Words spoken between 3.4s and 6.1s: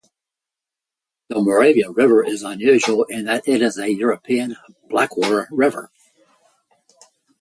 it is a European blackwater river.